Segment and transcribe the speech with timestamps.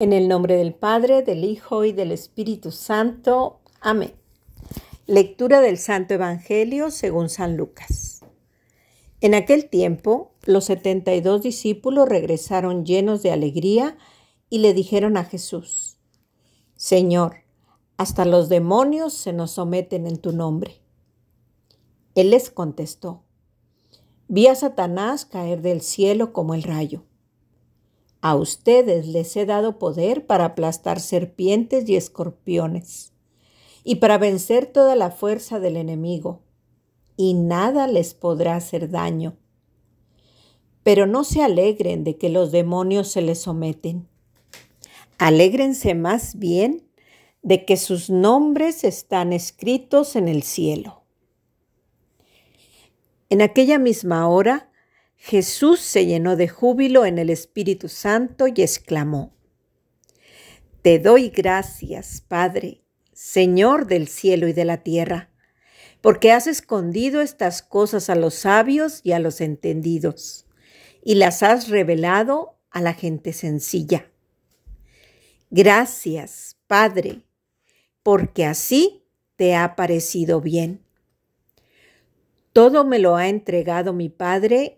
[0.00, 3.58] En el nombre del Padre, del Hijo y del Espíritu Santo.
[3.80, 4.14] Amén.
[5.08, 8.20] Lectura del Santo Evangelio según San Lucas.
[9.20, 13.98] En aquel tiempo, los setenta y dos discípulos regresaron llenos de alegría
[14.48, 15.98] y le dijeron a Jesús,
[16.76, 17.38] Señor,
[17.96, 20.80] hasta los demonios se nos someten en tu nombre.
[22.14, 23.24] Él les contestó,
[24.28, 27.07] vi a Satanás caer del cielo como el rayo.
[28.20, 33.12] A ustedes les he dado poder para aplastar serpientes y escorpiones
[33.84, 36.42] y para vencer toda la fuerza del enemigo,
[37.16, 39.36] y nada les podrá hacer daño.
[40.82, 44.08] Pero no se alegren de que los demonios se les someten.
[45.18, 46.88] Alégrense más bien
[47.42, 51.02] de que sus nombres están escritos en el cielo.
[53.30, 54.70] En aquella misma hora,
[55.18, 59.34] Jesús se llenó de júbilo en el Espíritu Santo y exclamó,
[60.80, 62.82] Te doy gracias, Padre,
[63.12, 65.30] Señor del cielo y de la tierra,
[66.00, 70.46] porque has escondido estas cosas a los sabios y a los entendidos,
[71.02, 74.08] y las has revelado a la gente sencilla.
[75.50, 77.22] Gracias, Padre,
[78.04, 79.02] porque así
[79.34, 80.84] te ha parecido bien.
[82.52, 84.77] Todo me lo ha entregado mi Padre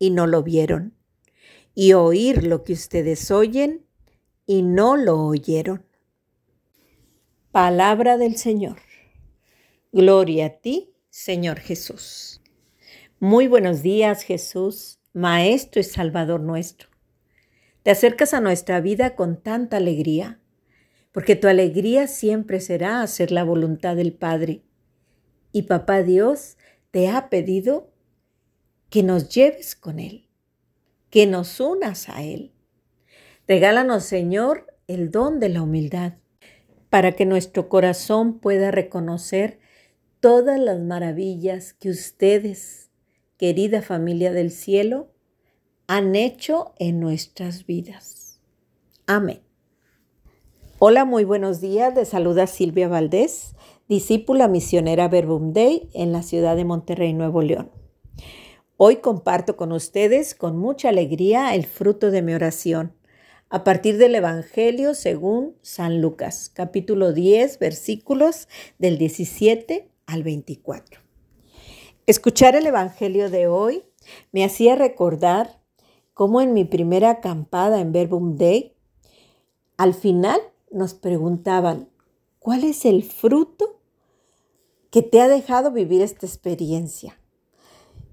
[0.00, 0.96] y no lo vieron,
[1.74, 3.86] y oír lo que ustedes oyen
[4.46, 5.84] y no lo oyeron.
[7.52, 8.78] Palabra del Señor.
[9.92, 12.40] Gloria a ti, Señor Jesús.
[13.20, 16.88] Muy buenos días, Jesús, Maestro y Salvador nuestro.
[17.82, 20.40] Te acercas a nuestra vida con tanta alegría,
[21.12, 24.62] porque tu alegría siempre será hacer la voluntad del Padre.
[25.52, 26.56] Y Papá Dios
[26.90, 27.89] te ha pedido
[28.90, 30.28] que nos lleves con Él,
[31.08, 32.52] que nos unas a Él.
[33.46, 36.14] Regálanos, Señor, el don de la humildad,
[36.90, 39.60] para que nuestro corazón pueda reconocer
[40.18, 42.90] todas las maravillas que ustedes,
[43.38, 45.12] querida familia del cielo,
[45.86, 48.40] han hecho en nuestras vidas.
[49.06, 49.40] Amén.
[50.78, 51.94] Hola, muy buenos días.
[51.94, 53.54] Les saluda Silvia Valdés,
[53.88, 57.70] discípula misionera Verbum Day en la ciudad de Monterrey, Nuevo León.
[58.82, 62.94] Hoy comparto con ustedes con mucha alegría el fruto de mi oración
[63.50, 68.48] a partir del Evangelio según San Lucas, capítulo 10, versículos
[68.78, 70.98] del 17 al 24.
[72.06, 73.84] Escuchar el Evangelio de hoy
[74.32, 75.60] me hacía recordar
[76.14, 78.72] cómo en mi primera acampada en Verbum Day,
[79.76, 81.90] al final nos preguntaban,
[82.38, 83.78] ¿cuál es el fruto
[84.90, 87.19] que te ha dejado vivir esta experiencia?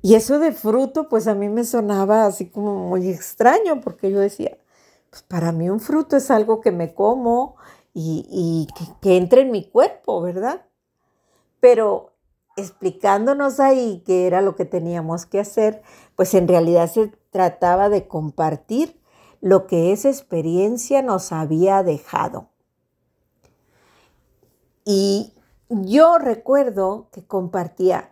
[0.07, 4.21] Y eso de fruto, pues a mí me sonaba así como muy extraño, porque yo
[4.21, 4.57] decía,
[5.09, 7.57] pues para mí un fruto es algo que me como
[7.93, 10.65] y, que, que entre en mi cuerpo, ¿verdad?
[11.59, 12.13] Pero
[12.55, 15.81] explicándonos ahí qué era lo que teníamos que hacer,
[16.15, 19.01] pues en realidad se trataba de compartir
[19.41, 22.47] lo que esa experiencia nos había dejado.
[24.85, 25.33] Y
[25.67, 28.09] yo recuerdo que compartía,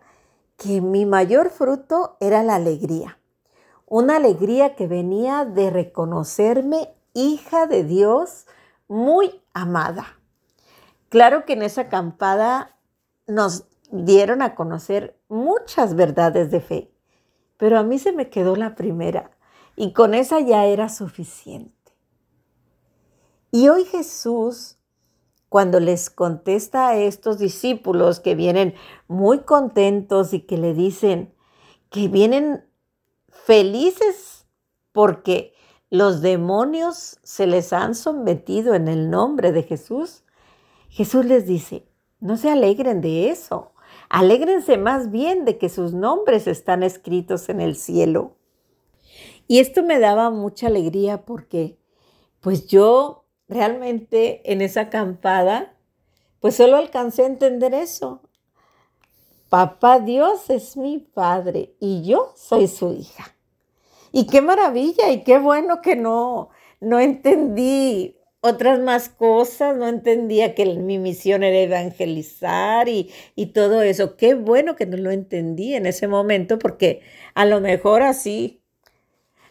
[0.56, 3.18] que mi mayor fruto era la alegría,
[3.86, 8.46] una alegría que venía de reconocerme hija de Dios
[8.88, 10.18] muy amada.
[11.08, 12.76] Claro que en esa acampada
[13.26, 16.92] nos dieron a conocer muchas verdades de fe,
[17.56, 19.30] pero a mí se me quedó la primera
[19.76, 21.72] y con esa ya era suficiente.
[23.50, 24.78] Y hoy Jesús
[25.56, 28.74] cuando les contesta a estos discípulos que vienen
[29.08, 31.32] muy contentos y que le dicen
[31.88, 32.66] que vienen
[33.30, 34.46] felices
[34.92, 35.54] porque
[35.88, 40.24] los demonios se les han sometido en el nombre de Jesús,
[40.90, 41.88] Jesús les dice,
[42.20, 43.72] no se alegren de eso,
[44.10, 48.36] alégrense más bien de que sus nombres están escritos en el cielo.
[49.48, 51.78] Y esto me daba mucha alegría porque
[52.42, 55.74] pues yo realmente en esa acampada,
[56.40, 58.22] pues solo alcancé a entender eso.
[59.48, 63.36] Papá Dios es mi padre y yo soy su hija.
[64.12, 66.50] Y qué maravilla y qué bueno que no,
[66.80, 73.82] no entendí otras más cosas, no entendía que mi misión era evangelizar y, y, todo
[73.82, 74.16] eso.
[74.16, 77.02] Qué bueno que no lo entendí en ese momento porque
[77.34, 78.62] a lo mejor así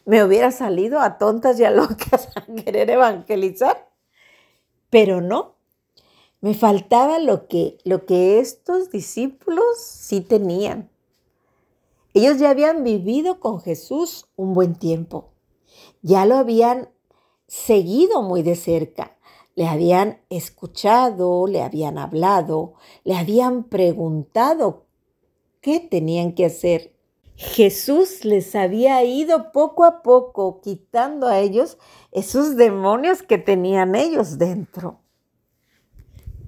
[0.06, 3.85] me hubiera salido a tontas y a locas a querer evangelizar,
[4.90, 5.56] pero no.
[6.42, 10.90] Me faltaba lo que, lo que estos discípulos sí tenían.
[12.14, 15.32] Ellos ya habían vivido con Jesús un buen tiempo.
[16.02, 16.90] Ya lo habían
[17.48, 19.18] seguido muy de cerca.
[19.56, 22.74] Le habían escuchado, le habían hablado,
[23.04, 24.86] le habían preguntado
[25.62, 26.95] qué tenían que hacer.
[27.36, 31.78] Jesús les había ido poco a poco quitando a ellos
[32.12, 35.02] esos demonios que tenían ellos dentro.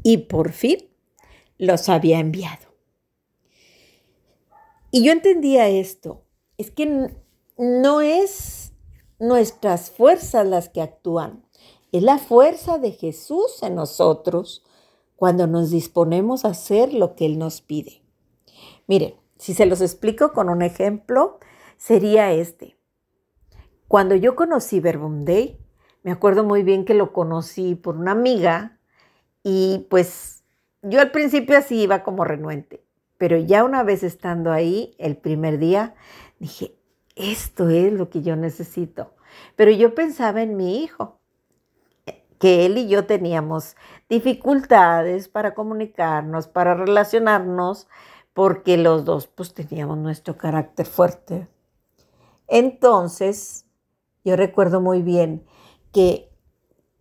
[0.01, 0.87] Y por fin
[1.57, 2.67] los había enviado.
[4.91, 6.23] Y yo entendía esto.
[6.57, 7.13] Es que
[7.57, 8.71] no es
[9.19, 11.45] nuestras fuerzas las que actúan.
[11.91, 14.63] Es la fuerza de Jesús en nosotros
[15.17, 18.03] cuando nos disponemos a hacer lo que Él nos pide.
[18.87, 21.39] Miren, si se los explico con un ejemplo,
[21.77, 22.77] sería este.
[23.87, 25.59] Cuando yo conocí Verbum Day,
[26.03, 28.79] me acuerdo muy bien que lo conocí por una amiga
[29.43, 30.43] y pues
[30.81, 32.83] yo al principio así iba como renuente,
[33.17, 35.95] pero ya una vez estando ahí, el primer día,
[36.39, 36.75] dije,
[37.15, 39.13] esto es lo que yo necesito.
[39.55, 41.19] Pero yo pensaba en mi hijo,
[42.39, 43.75] que él y yo teníamos
[44.09, 47.87] dificultades para comunicarnos, para relacionarnos,
[48.37, 51.47] porque los dos pues teníamos nuestro carácter fuerte.
[52.47, 53.65] Entonces,
[54.23, 55.43] yo recuerdo muy bien
[55.91, 56.29] que,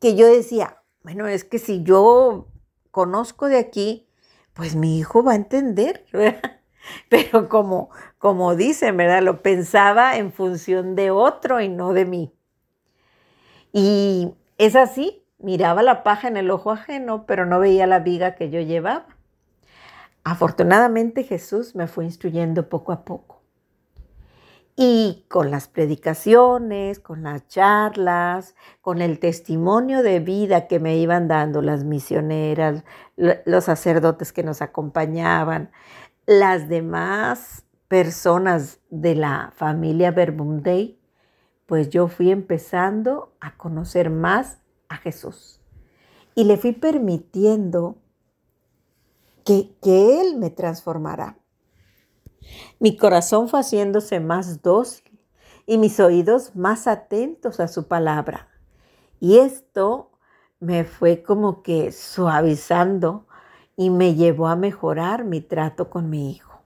[0.00, 2.46] que yo decía, bueno, es que si yo
[2.90, 4.08] conozco de aquí,
[4.54, 6.06] pues mi hijo va a entender.
[7.10, 9.20] Pero como, como dicen, ¿verdad?
[9.20, 12.32] Lo pensaba en función de otro y no de mí.
[13.74, 18.36] Y es así, miraba la paja en el ojo ajeno, pero no veía la viga
[18.36, 19.15] que yo llevaba.
[20.26, 23.42] Afortunadamente Jesús me fue instruyendo poco a poco.
[24.74, 31.28] Y con las predicaciones, con las charlas, con el testimonio de vida que me iban
[31.28, 32.82] dando las misioneras,
[33.14, 35.70] los sacerdotes que nos acompañaban,
[36.26, 40.98] las demás personas de la familia Verbundey,
[41.66, 44.58] pues yo fui empezando a conocer más
[44.88, 45.60] a Jesús
[46.34, 47.98] y le fui permitiendo
[49.46, 51.38] que, que Él me transformara.
[52.78, 55.18] Mi corazón fue haciéndose más dócil
[55.64, 58.48] y mis oídos más atentos a su palabra.
[59.20, 60.10] Y esto
[60.60, 63.26] me fue como que suavizando
[63.76, 66.60] y me llevó a mejorar mi trato con mi hijo.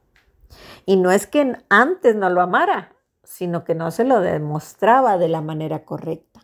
[0.87, 5.29] Y no es que antes no lo amara, sino que no se lo demostraba de
[5.29, 6.41] la manera correcta.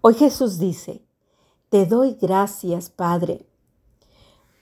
[0.00, 1.04] Hoy Jesús dice,
[1.68, 3.46] te doy gracias, Padre,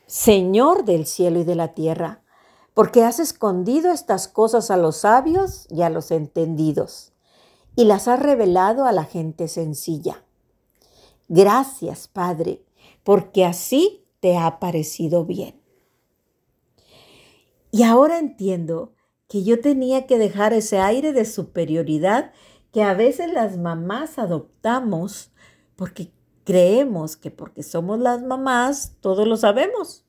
[0.06, 2.23] Señor del cielo y de la tierra,
[2.75, 7.12] porque has escondido estas cosas a los sabios y a los entendidos,
[7.77, 10.25] y las has revelado a la gente sencilla.
[11.29, 12.62] Gracias, Padre,
[13.03, 15.61] porque así te ha parecido bien.
[17.71, 18.93] Y ahora entiendo
[19.29, 22.33] que yo tenía que dejar ese aire de superioridad
[22.73, 25.33] que a veces las mamás adoptamos
[25.77, 26.12] porque
[26.44, 30.06] creemos que porque somos las mamás todo lo sabemos.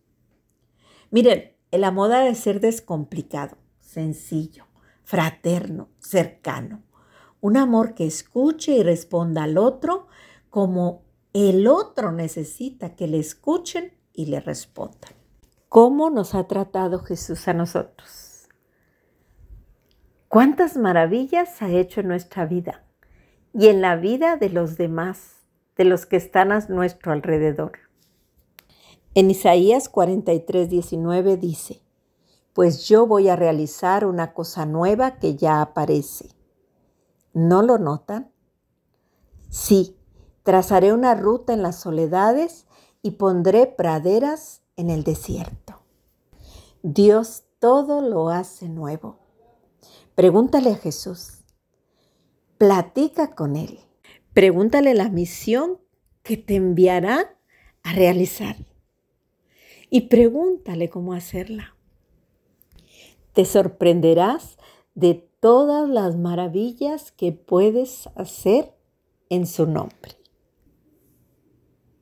[1.12, 4.66] Miren, el amor debe ser descomplicado, sencillo,
[5.04, 6.84] fraterno, cercano.
[7.42, 10.08] Un amor que escuche y responda al otro
[10.50, 15.12] como el otro necesita que le escuchen y le respondan.
[15.68, 18.48] ¿Cómo nos ha tratado Jesús a nosotros?
[20.30, 22.86] ¿Cuántas maravillas ha hecho en nuestra vida
[23.54, 25.45] y en la vida de los demás,
[25.78, 27.74] de los que están a nuestro alrededor?
[29.14, 31.82] En Isaías 43, 19 dice,
[32.54, 36.30] pues yo voy a realizar una cosa nueva que ya aparece.
[37.34, 38.32] ¿No lo notan?
[39.50, 39.98] Sí,
[40.44, 42.66] trazaré una ruta en las soledades
[43.02, 45.82] y pondré praderas en el desierto.
[46.82, 49.20] Dios todo lo hace nuevo.
[50.16, 51.44] Pregúntale a Jesús.
[52.58, 53.80] Platica con Él.
[54.36, 55.80] Pregúntale la misión
[56.22, 57.38] que te enviará
[57.84, 58.58] a realizar.
[59.90, 61.78] Y pregúntale cómo hacerla.
[63.32, 64.58] Te sorprenderás
[64.94, 68.74] de todas las maravillas que puedes hacer
[69.30, 70.18] en su nombre.